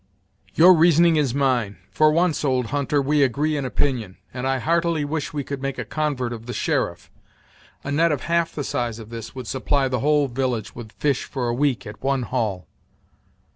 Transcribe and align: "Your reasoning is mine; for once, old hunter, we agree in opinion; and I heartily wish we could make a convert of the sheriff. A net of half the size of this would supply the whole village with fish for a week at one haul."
"Your 0.55 0.73
reasoning 0.73 1.15
is 1.17 1.35
mine; 1.35 1.77
for 1.91 2.11
once, 2.11 2.43
old 2.43 2.71
hunter, 2.73 2.99
we 3.03 3.21
agree 3.21 3.55
in 3.55 3.65
opinion; 3.65 4.17
and 4.33 4.47
I 4.47 4.57
heartily 4.57 5.05
wish 5.05 5.31
we 5.31 5.43
could 5.43 5.61
make 5.61 5.77
a 5.77 5.85
convert 5.85 6.33
of 6.33 6.47
the 6.47 6.53
sheriff. 6.53 7.11
A 7.83 7.91
net 7.91 8.11
of 8.11 8.23
half 8.23 8.51
the 8.55 8.63
size 8.63 8.97
of 8.97 9.11
this 9.11 9.35
would 9.35 9.45
supply 9.45 9.87
the 9.87 9.99
whole 9.99 10.27
village 10.27 10.73
with 10.73 10.91
fish 10.93 11.25
for 11.25 11.49
a 11.49 11.53
week 11.53 11.85
at 11.85 12.01
one 12.01 12.23
haul." 12.23 12.65